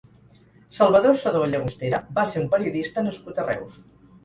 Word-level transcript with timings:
Salvador 0.77 1.19
Sedó 1.23 1.43
Llagostera 1.51 2.01
va 2.17 2.25
ser 2.33 2.43
un 2.47 2.51
periodista 2.57 3.07
nascut 3.11 3.45
a 3.45 3.49
Reus. 3.53 3.81